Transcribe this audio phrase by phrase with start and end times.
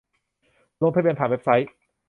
[0.81, 1.69] ลงทะเบียนผ่านเว็บไซต์